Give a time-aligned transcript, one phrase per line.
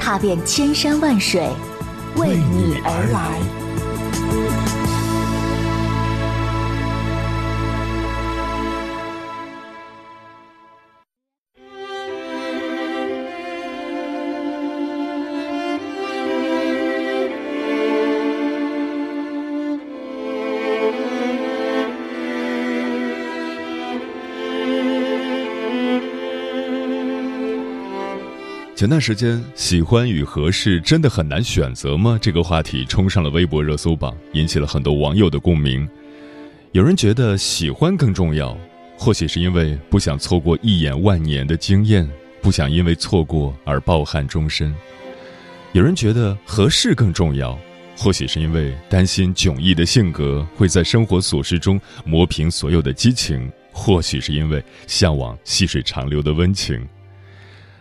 [0.00, 1.46] 踏遍千山万水，
[2.16, 3.69] 为你而来。
[28.80, 32.18] 前段时间，喜欢与合适真的很难选择吗？
[32.18, 35.86] 这个话题冲上了微博热搜榜，引起了很多网友的共鸣。
[36.72, 38.56] 有人觉得喜欢更重要，
[38.96, 44.72] 或许是因为不想错过一眼万年的经验，不想因为错过而抱憾终身；
[45.72, 47.58] 有人觉得合适更重要，
[47.98, 56.82] 或许是因为担心迥异的性格会在生活琐事中磨平所有的激情，或许是因为向往细水长流的温情。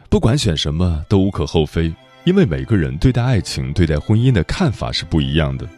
[0.09, 1.93] 不管选什么都无可厚非，
[2.23, 5.69] 因为每个人对待爱情、对待婚姻的看法是不一样的。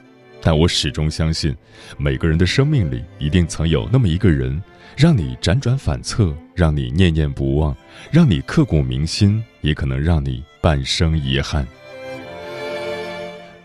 [0.41, 1.53] 但我始终相信，
[1.97, 4.63] 每个人的生命里一定曾有那么一个人，
[4.95, 7.75] 让你辗转反侧，让你念念不忘，
[8.09, 11.67] 让你刻骨铭心，也可能让你半生遗憾。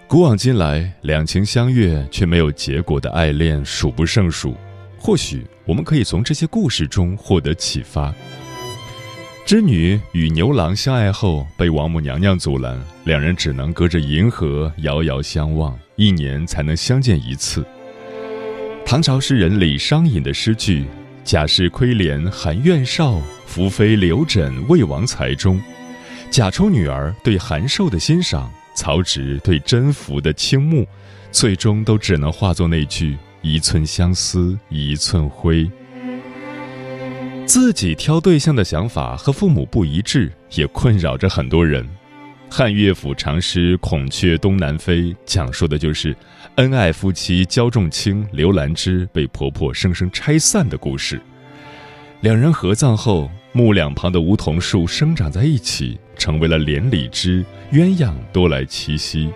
[0.09, 4.57] 古往今来，两情相悦却没有结果的爱恋数不胜数。
[4.99, 8.13] 或许我们可以从这些故事中获得启发。
[9.47, 17.65] 织女与牛郎相爱后被王母娘娘阻拦，两人只能隔着银河遥遥相望，一年才能相见一次。
[18.85, 20.85] 唐朝诗人李商隐的诗句
[21.23, 25.63] “贾氏窥帘含怨少，宓妃留枕魏王才”中，
[26.29, 30.85] 贾充女儿对韩寿的欣赏，曹植对甄宓的倾慕，
[31.31, 35.71] 最终都只能化作那句“一寸相思一寸灰”。
[37.47, 41.87] 自己挑对象的想法和父母不一致，也困扰着很多人。
[42.51, 46.15] 汉乐府长诗《孔雀东南飞》讲述的就是
[46.57, 51.21] 恩爱夫妻焦仲卿、刘兰芝被婆婆生生拆散的故事。
[52.21, 59.31] 两人合葬后，墓两旁的梧桐树生长在一起，成为了连理枝，鸳鸯多来栖息。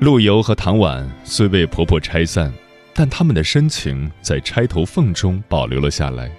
[0.00, 2.52] 陆游和唐婉虽被婆婆拆散。
[2.98, 6.32] 但他们的深情在钗头凤中保留了下来。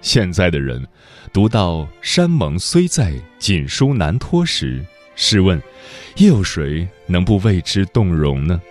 [0.00, 0.86] 现在的人，
[1.32, 4.84] 读到“山盟虽在，锦书难托”时，
[5.16, 5.60] 试问，
[6.18, 8.62] 又有谁能不为之动容呢？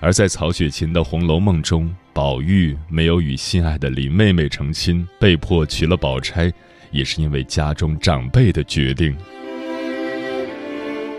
[0.00, 6.52] 而在曹雪芹的《红楼梦》中，宝玉没有与心爱的林妹妹成亲，被迫娶了宝钗，
[6.90, 9.16] 也是因为家中长辈的决定。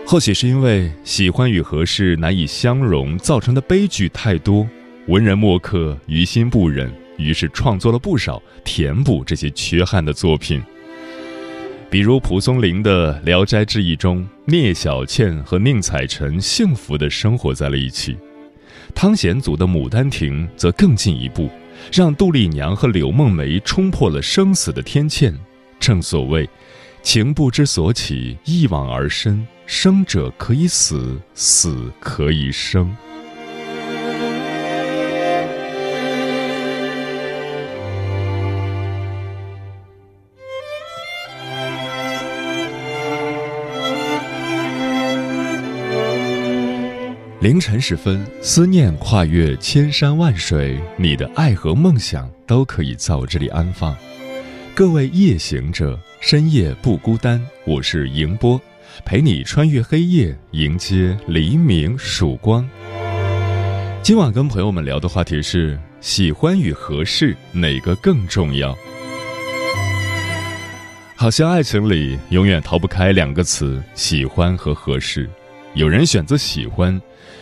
[0.06, 4.68] 或许是因为喜欢与合适难以相容造成的悲剧太多。
[5.08, 10.62] 文人墨客于心不忍，于是创作了不少填补这些缺憾的作品。
[11.88, 18.12] 比如蒲松龄的《聊斋志异》中，聂小倩和宁采臣幸福地生活在了一起；
[18.94, 21.48] 汤显祖的《牡丹亭》则更进一步，
[21.90, 25.34] 让杜丽娘和柳梦梅冲破了生死的天堑。
[25.80, 26.46] 正所谓，
[27.02, 29.46] 情不知所起，一往而深。
[29.64, 32.94] 生者可以死，死可以生。
[47.40, 53.96] 凌晨时分，思念跨越千山万水，你的爱和梦想都可以在我这里安放。
[54.74, 58.60] 各位夜行者，深夜不孤单，我是迎波，
[59.04, 62.68] 陪你穿越黑夜，迎接黎明曙光。
[64.02, 68.76] 今晚跟朋友们聊的话题是：喜欢与合适哪个更重要？
[71.14, 75.30] 好像爱情里永远逃不开两个词：喜欢和合适。
[75.74, 77.00] 有人选择喜欢。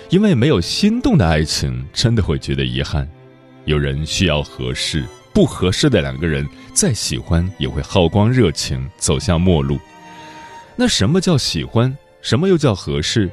[0.09, 3.09] 因为没有心动的爱情，真的会觉得遗憾。
[3.65, 9.81] 有人需要合适，不合适的两个人再喜欢也会耗光热情，走向陌路。
[10.77, 11.99] 那什么叫喜欢？
[12.23, 13.29] 什么又叫合适？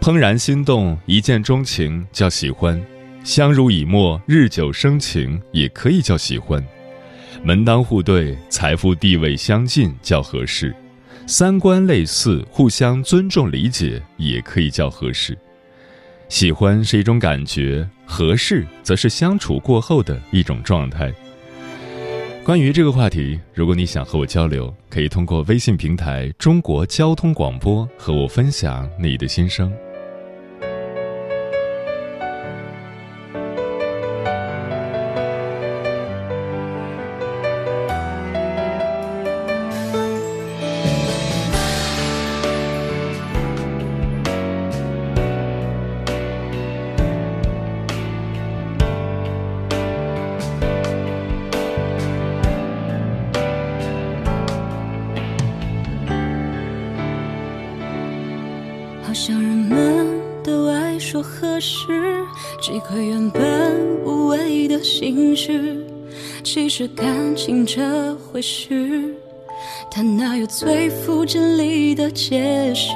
[0.00, 2.82] 怦然心动、一见钟情叫喜欢，
[3.22, 6.66] 相濡以沫、日久生情也可以叫喜欢。
[7.42, 10.74] 门当户对、财富地位相近叫合适，
[11.26, 15.36] 三观类似、互相尊重理解，也可以叫合适。
[16.28, 21.12] 喜欢是一种感觉，合适则是相处过后的一种状态。
[22.44, 29.72] 关于这个话题，如果你想和我交流，可以通过微信平台“中国交通广播”和我分享你的心声。
[66.44, 69.02] 其实感情这回事，
[69.90, 72.90] 它哪有最富真理的解释？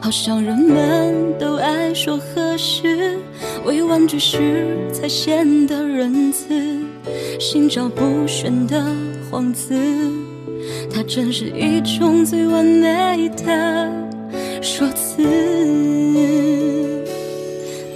[0.00, 3.18] 好像人们都爱说合适，
[3.66, 6.48] 委婉句式才显得仁慈，
[7.38, 8.82] 心照不宣的
[9.30, 9.74] 幌子，
[10.90, 13.92] 它真是一种最完美的
[14.62, 15.22] 说辞。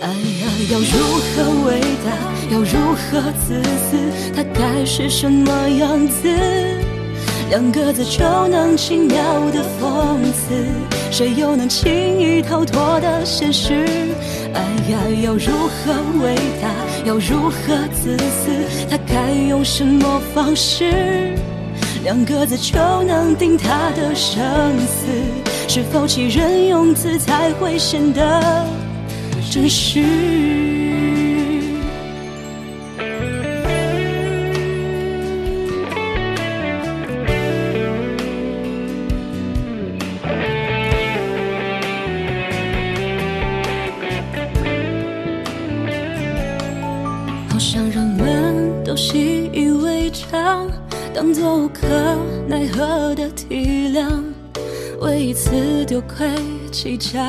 [0.01, 0.87] 爱呀，要如
[1.35, 2.32] 何伟大？
[2.53, 3.97] 要如何自私？
[4.37, 6.29] 它该是什么样子？
[7.49, 9.17] 两个字就能轻描
[9.51, 10.67] 的讽刺，
[11.11, 11.91] 谁又能轻
[12.21, 13.87] 易逃脱的现实？
[14.53, 14.61] 爱
[14.91, 16.69] 呀，要如何伟大？
[17.07, 18.51] 要如何自私？
[18.91, 21.35] 它该用什么方式？
[22.05, 25.09] 两个字就能定他的生死？
[25.69, 28.67] 是否欺人用词才会显得
[29.51, 30.82] 真实？
[49.13, 50.67] 习以为常
[51.13, 51.87] 当做无可
[52.49, 54.11] 奈何的体谅，
[55.03, 56.27] 为一次丢盔
[56.71, 57.21] 弃甲，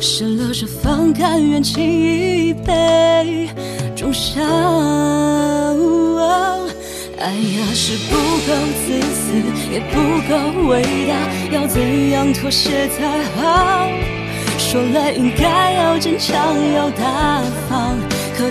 [0.00, 3.48] 失了是方，甘愿轻易被
[3.96, 4.44] 重伤。
[7.18, 8.14] 爱呀，是不
[8.46, 8.54] 够
[8.86, 9.32] 自私，
[9.72, 9.98] 也不
[10.28, 11.12] 够伟大，
[11.52, 13.88] 要怎样妥协才好？
[14.56, 17.98] 说来应该要坚强，要大方。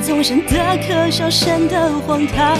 [0.05, 2.55] 总显得可笑，显得荒唐。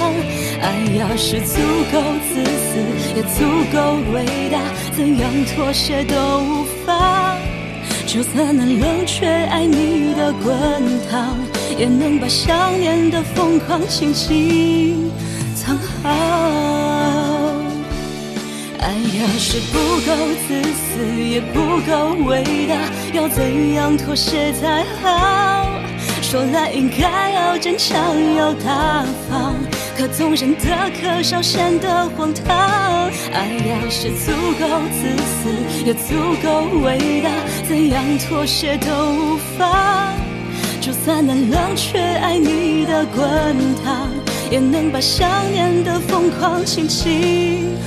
[0.62, 1.62] 爱要，是足
[1.92, 2.80] 够自私，
[3.16, 4.60] 也足够伟大，
[4.98, 7.38] 怎样妥协都无法。
[8.08, 10.56] 就算能冷却爱你的滚
[11.10, 11.38] 烫，
[11.78, 15.12] 也能把想念的疯狂轻轻
[15.56, 16.10] 藏好。
[18.80, 18.90] 爱
[19.20, 20.16] 要，是不够
[20.48, 22.76] 自私，也不够伟大，
[23.14, 25.55] 要怎样妥协才好？
[26.36, 27.98] 说来应该要坚强，
[28.36, 29.56] 要大方，
[29.98, 30.66] 可总显得
[31.00, 33.10] 可笑，显得荒唐。
[33.32, 37.30] 爱要，是足够自私，也足够伟大，
[37.70, 40.12] 怎样妥协都无法。
[40.82, 43.26] 就算能冷却爱你的滚
[43.82, 44.10] 烫，
[44.52, 47.78] 也能把想念的疯狂轻轻。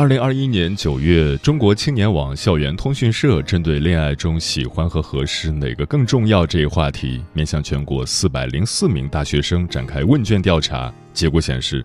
[0.00, 10.90] 二零二一年九月，中国青年网校园通讯社针对恋爱中喜欢和合适哪个更重要这一话题，面向全国四百零四名大学生展开问卷调查。
[11.12, 11.84] 结果显示，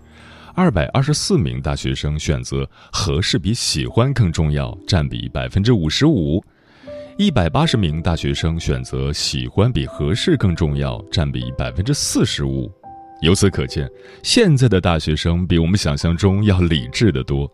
[0.54, 6.42] 二百二十四名大学生选择合适比喜欢更重要，占比百分之五十五；
[7.18, 12.72] 一百八十名大学生选择喜欢比合适更重要，占比百分之四十五。
[13.20, 13.86] 由此可见，
[14.22, 17.46] 现在的大学生比我们想象中要理智的多。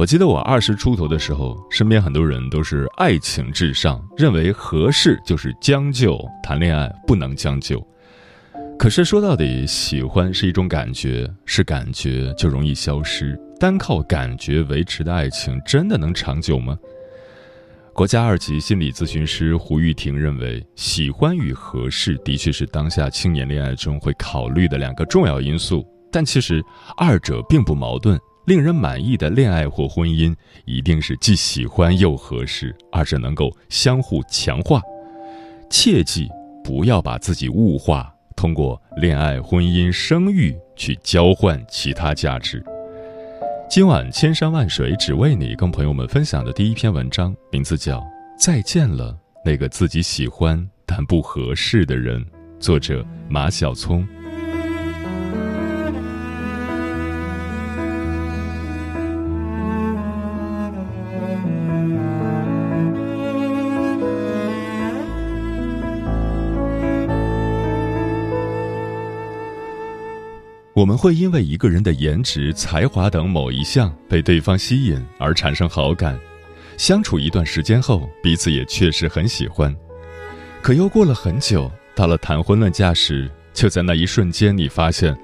[0.00, 7.86] 我记得我二十出头的时候，身边很多人都是爱情至上，认为合适就是将就，谈恋爱不能将就。
[8.78, 13.38] 可是说到底，喜欢是一种感觉，是感觉就容易消失。
[13.58, 16.78] 单靠感觉维持的爱情，真的能长久吗？
[17.92, 26.64] 国家二级心理咨询师胡玉婷认为，喜欢与合适的确是当下青年恋爱中会考虑的两个重要因素，但其实
[26.96, 28.18] 二者并不矛盾。
[28.46, 34.80] 令人满意的恋爱或婚姻，一定是既喜欢又合适，而是能够相互强化。
[35.68, 36.28] 切记
[36.64, 42.64] 不要把自己物化，通过恋爱、婚姻、生育去交换其他价值。
[43.68, 48.00] 今晚千山万水只为你，跟朋友们分享的第一篇文章，名字叫
[48.36, 52.20] 《再见了那个自己喜欢但不合适的人》，
[52.58, 54.04] 作者马晓聪。
[70.80, 76.18] 我们会因为一个人的颜值、才华等某一项被对方吸引而产生好感，
[76.78, 79.76] 相处一段时间后，彼此也确实很喜欢。
[80.62, 85.14] 可又过了很久，到了谈婚论嫁时，就在那一瞬间，你发现，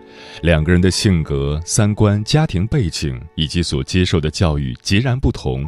[0.42, 5.64] 两个人的性格、三观、家庭背景以及所接受的教育截然不同。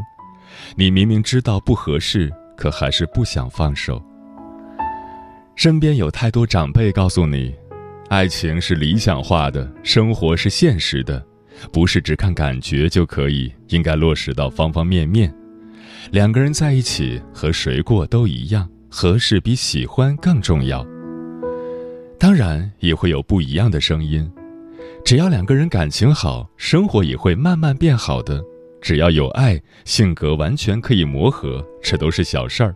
[0.77, 4.03] 你明明知道不合适，可还是不想放手。
[5.57, 7.55] 身边有太多长辈告诉你，
[8.09, 11.23] 爱情是理想化的，生活是现实的，
[11.71, 15.33] 不是只看感觉就可以，应该落实到方方面面。
[16.11, 20.87] 两个人在一起和谁过都一样，合适比喜欢更重要。
[22.19, 24.27] 当然也会有不一样的声音，
[25.05, 28.43] 只要两个人感情好，生活也会慢慢变好的。
[28.81, 32.75] 只要有爱，性格完全可以磨合，这都是小事儿。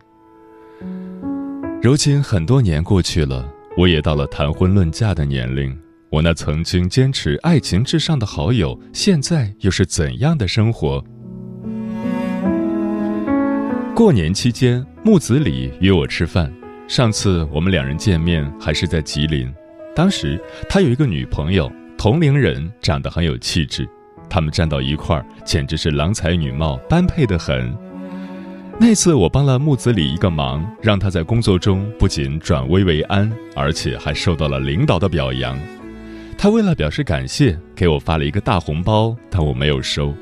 [1.81, 5.75] 如今很多年过去了，我也到了谈婚论嫁的年龄。
[6.09, 11.03] 我那曾经坚持爱情至上的好友，现在又是怎样的生活？
[13.95, 16.53] 过年期间，木子李约我吃饭。
[16.87, 19.51] 上次我们两人见面还是在吉林，
[19.95, 20.39] 当时
[20.69, 23.89] 他有一个女朋友，同龄人，长得很有气质。
[24.29, 27.75] 他们站到一块儿，简直是郎才女貌，般配得很。
[28.79, 35.57] 那次我帮了木子李一个忙，让他在工作中不仅转危为安，而且还受到了领导的表扬。
[36.37, 40.13] 他为了表示感谢，给我发了一个大红包，但我没有收。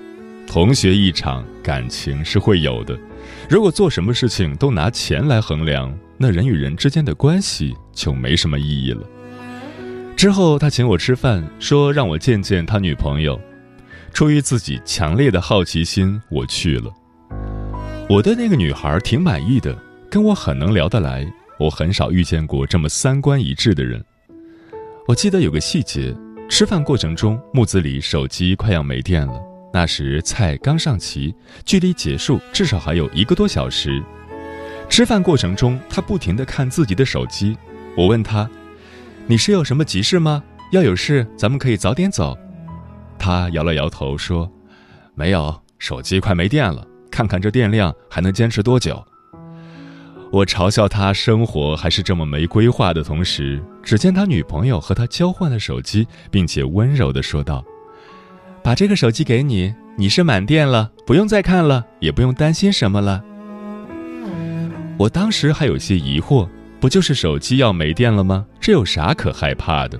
[0.46, 2.98] 同学一场，感情是会有的。
[3.50, 9.02] 如果做什么事情都拿钱来衡量，那人与人之间的关系就没什么意义了。
[10.16, 13.40] 之后他请我吃饭，说让我见见他女朋友。
[14.14, 16.92] 出于自己强烈的好奇心，我去了。
[18.10, 19.76] 我对那个女孩挺满意的，
[20.10, 21.26] 跟我很能聊得来。
[21.58, 24.04] 我很少遇见过这么三观一致的人。
[25.08, 26.14] 我记得有个细节：
[26.50, 29.40] 吃饭过程中，木子李手机快要没电了。
[29.74, 31.34] 那时菜刚上齐，
[31.66, 34.04] 距离结束至少还有一个多小时。
[34.90, 37.56] 吃饭过程中，他不停地看自己的手机。
[37.96, 38.50] 我问他
[39.26, 40.44] ：“你是有什么急事吗？
[40.72, 42.38] 要有事，咱们可以早点走。”
[43.18, 44.52] 他摇了摇头说
[45.16, 46.86] ：“没有，手机快没电了。
[47.12, 49.06] 看看这电量还能坚持多久。”
[50.32, 57.62] 我嘲笑他生活还是这么没规划的同时，只见他女朋友和他交换了手机，并且温柔地说道
[58.64, 63.22] ：“把这个手机给你，你是满电了，不用再看了，也不用担心什么了。”
[64.98, 66.48] 我当时还有些疑惑，
[66.80, 68.46] 不就是手机要没电了吗？
[68.62, 70.00] 这有啥可害怕的？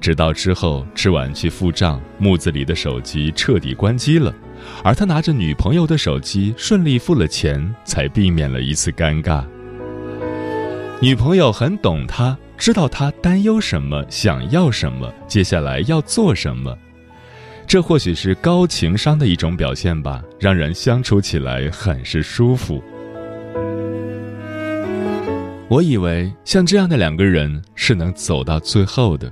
[0.00, 4.34] 直到之后吃完去付账，木子里的手机彻底关机了，
[4.82, 9.44] 而他拿着女朋友的手机顺利付了钱，才避免了一次尴尬。
[11.00, 16.76] 女朋友很懂他，知道他担忧什么，想要什么，接下来要做什么，
[17.66, 22.82] 这或许是高情商的一种表现吧，让人相处起来很是舒服。
[25.68, 29.30] 我以为像这样的两个人是能走到最后的。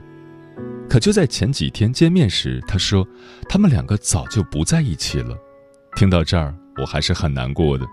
[0.95, 3.05] 可就在前几天见面时，他说
[3.49, 5.37] 他们两个早就不在一起了。
[5.97, 7.85] 听到这儿，我还是很难过的。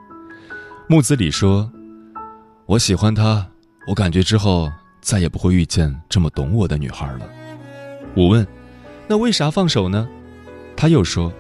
[0.88, 1.68] 木子李说
[2.68, 3.44] ：“我喜欢她，
[3.88, 7.22] 我感觉之后再也不会遇见这么懂我的女孩了。”
[8.14, 8.46] 我问
[9.10, 10.08] ：“那为啥放手呢？”
[10.78, 11.34] 他又说：“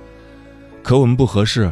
[0.81, 1.71] 可我们不合适。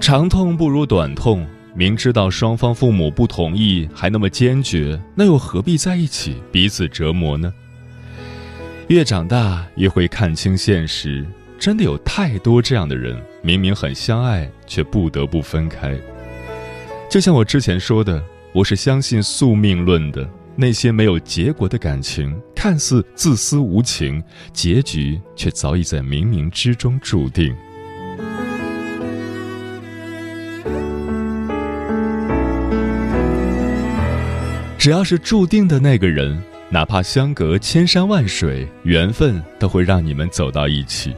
[0.00, 7.52] 长痛不如短痛，明知道双方父母不同意还那么坚决，那又何必在一起彼此折磨呢？”
[8.88, 11.26] 越长大越会看清现实，
[11.58, 15.98] 真的有太多这样的人，明明很相爱，却不得不分开。
[17.10, 27.52] 就像我之前说的，我是相信宿命论的，那些没有结果的感情，看似自私无情，结局却早已在冥冥之中注定。
[34.78, 36.40] 只要是注定的那个人。
[36.68, 41.14] 哪怕相隔千山万水，缘分都会让你们走到一起。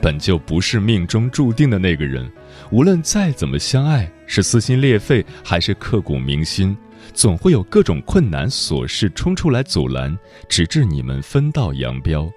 [0.00, 2.30] 本就不是命中注定的那个人，
[2.70, 6.76] 无论再怎么相爱，是撕心裂肺还是刻骨铭心，
[7.12, 10.16] 总会有各种困难琐事冲出来阻拦，
[10.48, 12.30] 直至你们分道扬镳。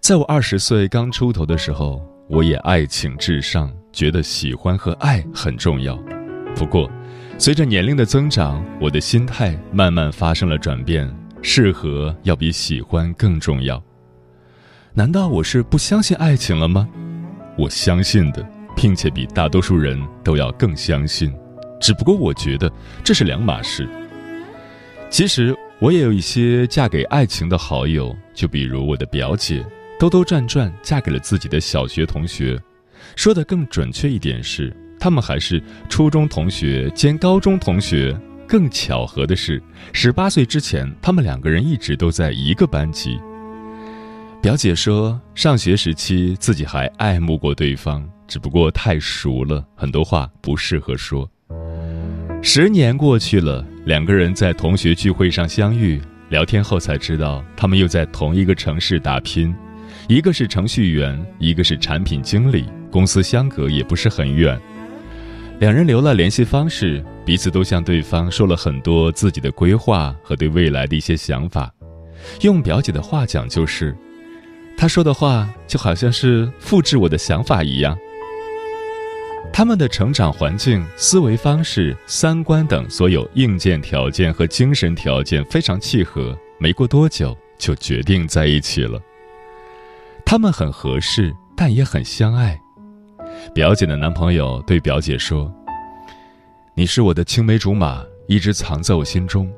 [0.00, 5.96] 在我二十岁刚出头的时候，我也爱情至上，觉得喜欢和爱很重要。
[6.56, 6.90] 不过，
[7.36, 11.12] 随着年龄的增长，我的心态慢慢发生了转变，
[11.42, 13.82] 适合要比喜欢更重要。
[14.94, 16.88] 难道我是不相信爱情了吗？
[17.58, 21.34] 我相信的，并且比大多数人都要更相信。
[21.80, 22.72] 只不过我觉得
[23.02, 23.86] 这是两码事。
[25.10, 29.62] 其实我也有一些嫁给爱情的好友，就比如我的表姐，
[29.98, 32.58] 兜兜转转嫁给了自己的小学同学。
[33.16, 38.18] 说的更准确一点是，他们还是初中同学兼高中同学。
[38.48, 43.20] 更巧合的是，十八岁之前，他们两个人一直都在一个班级。
[44.40, 51.30] 表姐说，上学时期自己还爱慕过对方，只不过太熟了，很多话不适合说。
[52.40, 59.54] 十年过去了，两个人在同学聚会上相遇，聊天后才知道，他们又在同一个城市打拼，
[60.08, 64.58] 一个是程序员，一个是产品经理，公司相隔也不是很远。
[65.60, 71.72] 两人留了联系方式，彼此都向对方说了很多自己的规划和对未来的一些想法。
[72.40, 73.96] 用表姐的话讲，就是
[74.76, 77.96] 她说的话就好像是复制我的想法一样。
[79.52, 89.00] 他们的成长环境、思维方式、三观等所有硬件条件和精神条件非常契合，没过多久就决定在一起了。
[90.24, 92.60] 他们很合适，但也很相爱。
[93.52, 95.52] 表姐的男朋友对表姐说
[96.74, 99.50] ：“你是我的青梅竹马，一直藏在我心中。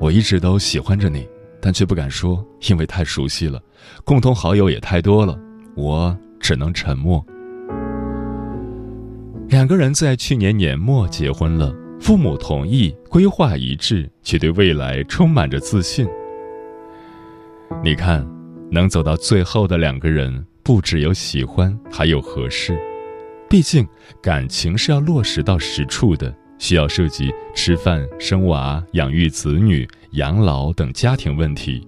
[0.00, 1.26] 我一直都喜欢着你，
[1.60, 3.60] 但却不敢说，因为太熟悉了，
[4.04, 5.38] 共同好友也太多了，
[5.76, 7.24] 我只能沉默。”
[9.48, 16.06] 两个人在去年年末结婚了，父母同意，规划一致，却对未来充满着自信。
[17.82, 18.26] 你看，
[18.70, 22.78] 能走到最后的两个人，不只有喜欢，还有合适。
[23.48, 23.88] 毕竟，
[24.22, 31.86] 感情是要落实到实处的，需要涉及吃饭、生娃、养育子女、养老等家庭问题，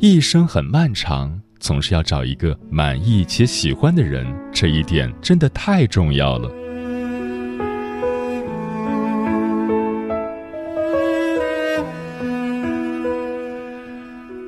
[0.00, 6.50] 一生很漫长，总是要找一个满意且喜欢的人，这一点真的太重要了。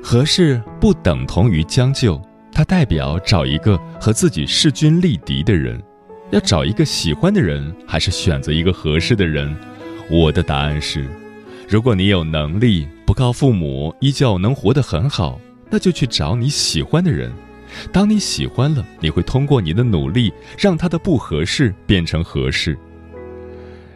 [0.03, 2.19] 合适不等同于将就，
[2.51, 5.79] 它代表找一个和自己势均力敌的人。
[6.31, 9.55] 要找一个喜欢的人，还是选择一个合适的人？
[10.09, 11.05] 我的答案是：
[11.69, 17.33] 如果你有能力，不靠父母，依旧能活得很好，那就去找你喜欢的人。
[17.93, 22.77] 当你喜欢了，你会通过你的努力，让他的不合适变成合适。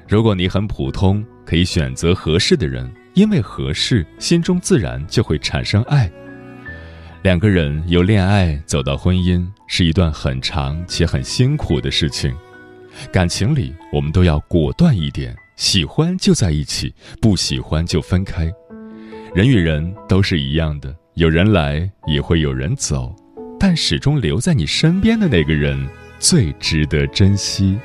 [0.09, 6.11] 如果你很普通，可以选择合适的人，因为合适，心中自然就会产生爱。
[7.25, 12.37] 两个人由恋爱走到婚姻，是一段很长且很辛苦的事情。
[13.11, 18.53] 感情里，我们都要果断一点，喜欢就在一起，不喜欢就分开。
[19.35, 23.17] 人与人都是一样的，有人来也会有人走，
[23.59, 25.83] 但始终留在你身边的那个人，
[26.19, 27.79] 最值得珍惜。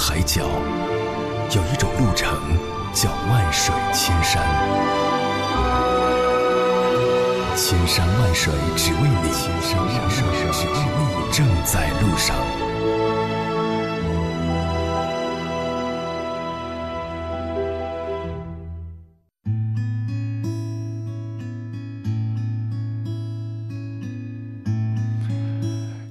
[0.00, 0.46] 海角，
[1.54, 2.34] 有一种路程
[2.94, 4.42] 叫万水千山。
[7.54, 12.34] 千山万水只为你，千山万水只为你，正在路上。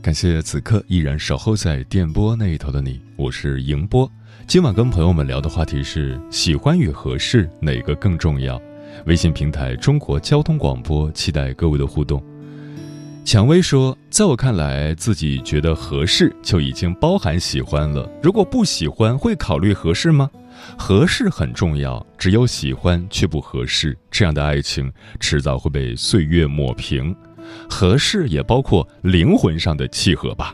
[0.09, 4.11] 感谢此刻依然守候在电波那一头的你，我是迎波。
[4.47, 8.59] 今晚跟朋友们聊的话题是：喜欢与合适哪个更重要？
[9.05, 12.23] 微信平台中国交通广播，期待各位的互动。
[13.23, 18.11] 蔷薇说，在我看来，自己觉得合适就已经包含喜欢了。
[18.23, 20.27] 如果不喜欢，会考虑合适吗？
[20.75, 27.15] 合适很重要，只有喜欢却不合适，这样的爱情迟早会被岁月抹平。
[27.69, 30.53] 合适也包括灵魂上的契合吧。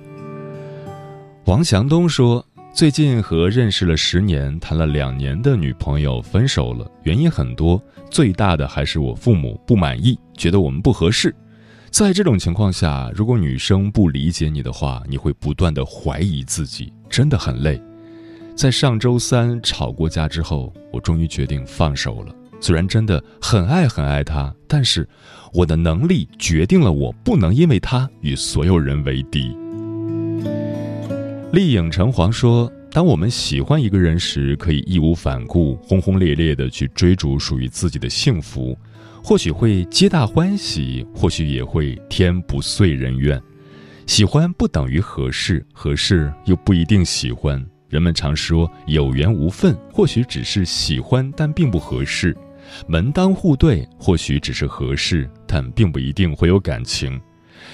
[1.45, 7.79] 王祥东说，最近和认识了十年、谈了两年的女朋友分手了，原因很多，
[8.09, 11.33] 最大的还是我父母不满意，觉得我们不合适。
[11.91, 17.79] 在这种情况下，如果女生不理解你的话，你会不断的怀疑自己，真的很累。
[18.55, 22.33] 在上周三吵过架之后，我终于决定放手了。
[22.59, 25.07] 虽然真的很爱很爱她，但是。
[25.55, 29.55] 我的能力决定了我不能因为他与所有人为敌。
[31.53, 38.77] 丽影橙黄说：“当我们喜欢一个人时，可以义无反顾、轰轰烈烈地去追逐属于自己的幸福，
[39.23, 43.41] 或许会皆大欢喜，或许也会天不遂人愿。
[44.07, 47.65] 喜欢不等于合适，合适又不一定喜欢。
[47.87, 52.33] 人们常说有缘无分，或许只是喜欢，但并不合适；
[52.87, 57.19] 门当户对，或许只是合适，但并不一定会有感情。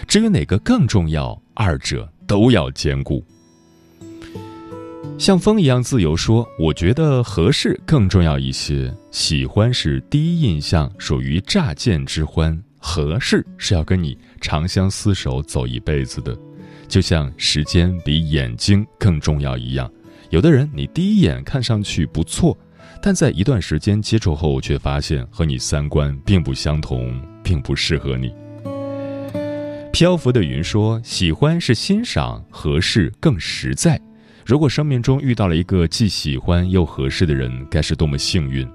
[0.08, 3.24] 至于哪个更重要，二者都要兼顾。
[5.18, 8.92] 像风一样自由说，我觉得合适更重要一些。
[9.12, 14.18] 喜欢是第一印象，属于乍见之欢；合适是要跟你。
[14.40, 16.36] 长相厮守走一辈子的，
[16.88, 19.92] 就像时间比眼睛更重要一样。
[20.32, 22.58] 有的人你第一眼看上去不错，
[23.02, 28.32] 但在一段时间接触后，却发现和你三观并不相同，并不适合你。
[29.92, 34.00] 漂浮的云说：“喜欢是欣赏，合适更实在。
[34.46, 38.68] 如果生命中遇到了一个既喜欢又合适的人，该是多么幸运！”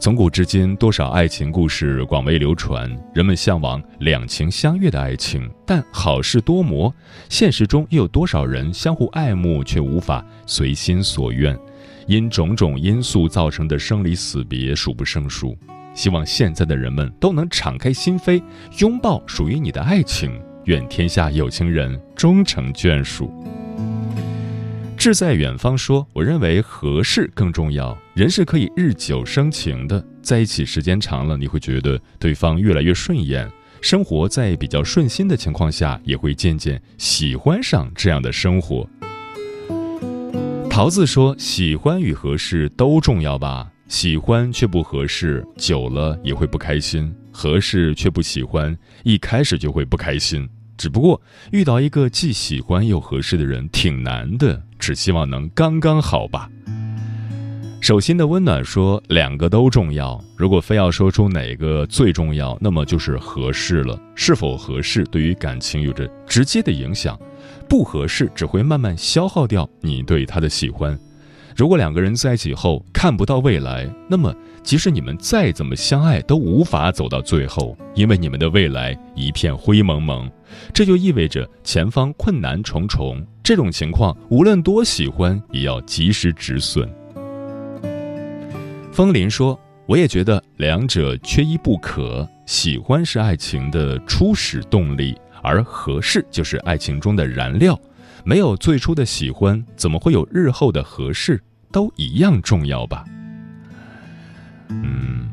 [0.00, 6.94] 从古至今，多少爱情故事广为流传，人们向往两情相悦的爱情，但好事多磨，
[7.28, 11.58] 现实中又有多少人相互爱慕却无法随心所愿？
[12.06, 15.56] 因种种因素造成的生离死别数不胜数。
[15.94, 18.42] 希望现在的人们都能敞开心扉，
[18.80, 20.40] 拥抱属于你的爱情。
[20.64, 23.32] 愿天下有情人终成眷属。
[24.96, 27.96] 志在远方说：“我认为合适更重要。
[28.14, 33.46] 人是可以日久生情的，在一起时间长了，你会觉得对方越来越顺眼。
[33.82, 38.88] 生活在比较顺心的情况下，也会渐渐喜欢上这样的生活。”
[40.74, 43.70] 桃子说：“喜欢与合适都重要吧？
[43.86, 50.48] 喜欢却不合适，久了也会不开心；合适却不喜欢，一开始就会不开心。
[50.76, 56.50] 只不过遇到一个既喜欢又合适的人，挺难的。”只希望能刚刚好吧。
[57.80, 60.20] 手心的温暖说，两个都重要。
[60.36, 63.96] 如果非要说出哪个最重要，那么就是合适了。
[64.16, 67.16] 是否合适对于感情有着直接的影响，
[67.74, 70.96] 不合适只会慢慢消耗掉你对他的喜欢。
[71.56, 74.32] 如果两个人在一起后看不到未来，那么
[74.62, 80.30] 即使你们再怎么相爱，都无法走到最后，因为你们的未来一片灰蒙蒙。
[80.72, 83.20] 这就意味着前方困难重重。
[83.42, 86.88] 这种情况，无论多喜欢，也要及时止损。
[88.92, 92.24] 风林说：“我也觉得两者缺一不可。
[92.46, 97.78] 喜欢是爱情的初始动力，而合适就是爱情中的燃料。
[98.24, 101.40] 没有最初的喜欢，怎么会有日后的合适？
[101.70, 103.04] 都一样重要吧？”
[104.70, 105.28] 嗯，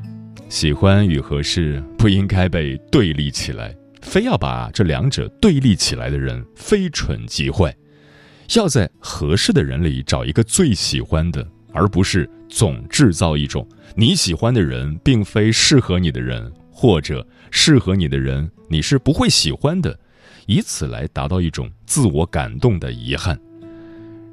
[0.49, 7.73] 喜欢与合适不应该被对立起来，非要把这两者对立起来的人，非蠢即坏。
[8.55, 19.99] 要在合适的人里找一个最喜欢的，而不是总制造一种你喜欢的人并非适合你的人，或者适合你的人你是不会喜欢的，
[20.47, 23.39] 以此来达到一种自我感动的遗憾。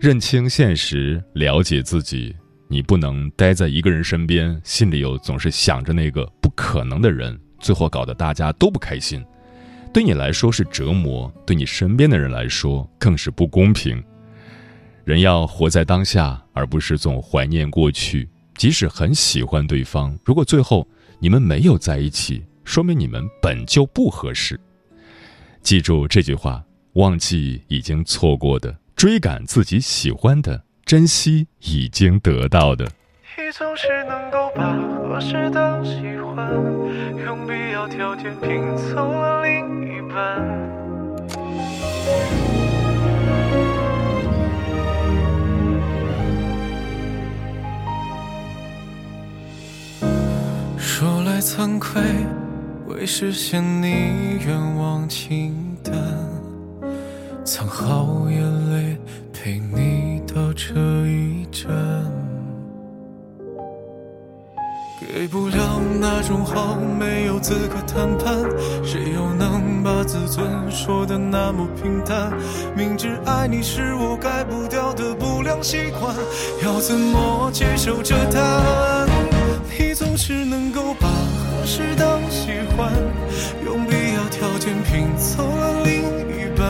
[0.00, 2.34] 认清现实，了解自己，
[2.66, 9.22] 你不能待在一个人身边，心里又总是想着那个不可能的人，最后搞得大家都不开心。
[9.92, 14.02] 对你来说是折磨，对你身边的人来说更是不公平。
[15.04, 18.26] 人要活在当下，而不是总怀念过去。
[18.56, 20.88] 即使很喜欢对方，如果最后
[21.20, 24.58] 你们没有在一起，说明你们本就不合适。
[25.62, 32.84] 记住这句话：忘记已经错过的，追赶自己喜欢的，珍惜已经得到的。
[33.36, 36.54] 你总是能够把合适的喜欢，
[37.24, 40.46] 用必要条件拼凑了另一半。
[51.38, 52.02] 太惭愧，
[52.88, 55.94] 为实现你愿望清淡，
[57.44, 58.40] 藏好眼
[58.72, 58.98] 泪
[59.32, 60.74] 陪你到这
[61.06, 61.70] 一站。
[65.00, 68.34] 给不了那种好，没有资格谈判。
[68.82, 72.32] 谁又能把自尊说的那么平淡？
[72.76, 76.12] 明知爱你是我改不掉的不良习惯，
[76.64, 79.17] 要怎么接受这答案？
[80.20, 82.92] 只能够把合适当喜欢，
[83.64, 86.02] 用必要条件拼凑了另
[86.36, 86.66] 一半。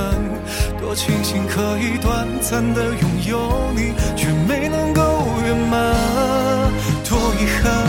[0.79, 5.81] 多庆幸可以短暂的拥有你，却没能够圆满。
[7.09, 7.89] 多遗憾。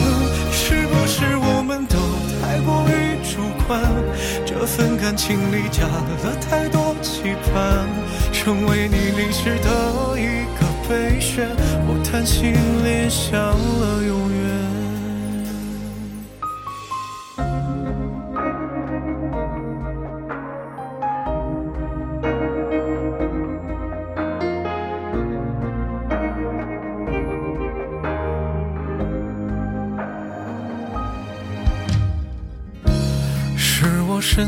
[0.52, 1.98] 是不是我们都
[2.42, 3.82] 太过于主观
[4.46, 7.86] 这份感情里加了太多期盼，
[8.32, 11.50] 成为你历史的一个备选。
[11.86, 14.69] 我贪心联想了永远。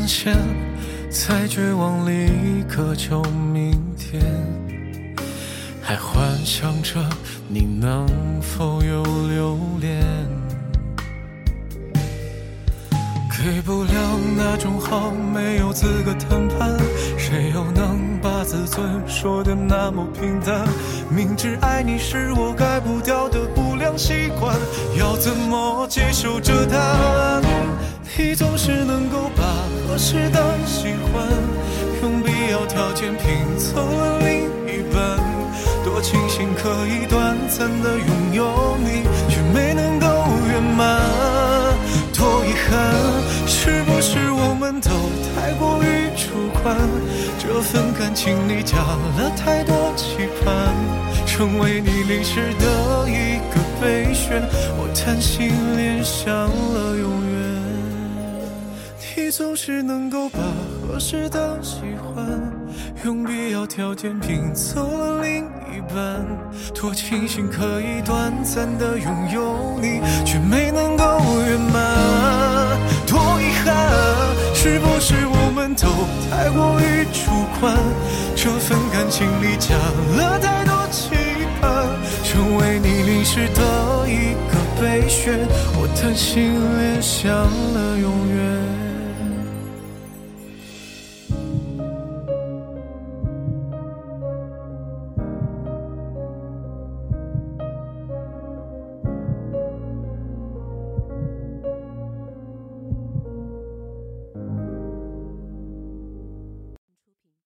[0.06, 0.36] 深陷
[1.10, 4.22] 在绝望里渴求明天，
[5.80, 6.98] 还幻想着
[7.48, 8.06] 你能
[8.40, 10.02] 否有留恋。
[13.30, 13.92] 给不了
[14.36, 16.76] 那种好，没有资格谈判。
[17.18, 20.66] 谁又能把自尊说的那么平淡？
[21.10, 24.56] 明知爱你是我改不掉的不良习惯，
[24.98, 27.42] 要怎么接受这答案？
[28.14, 29.42] 你总是能够把
[29.88, 31.26] 合适的喜欢，
[32.02, 35.18] 用必要条件拼凑了另一半。
[35.82, 40.06] 多庆幸可以短暂的拥有你，却没能够
[40.50, 41.00] 圆满。
[42.14, 42.94] 多遗憾，
[43.46, 44.90] 是不是我们都
[45.34, 46.76] 太过于主观？
[47.38, 50.74] 这份感情里加了太多期盼，
[51.26, 54.42] 成为你淋湿的一个备选。
[54.78, 57.01] 我贪心恋上了。
[59.34, 60.38] 总是能够把
[60.86, 62.22] 合适的喜欢，
[63.02, 66.22] 用必要条件拼凑了另一半。
[66.74, 71.18] 多庆幸可以短暂的拥有你，却没能够
[71.48, 72.78] 圆满。
[73.06, 73.74] 多遗憾，
[74.54, 75.88] 是不是我们都
[76.28, 77.74] 太过于主观？
[78.36, 79.74] 这份感情里加
[80.18, 81.08] 了太多期
[81.58, 81.88] 盼，
[82.22, 85.48] 成为你临时的一个备选。
[85.80, 87.32] 我贪心恋上
[87.72, 88.51] 了永远。